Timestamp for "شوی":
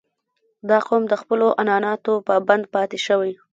3.05-3.31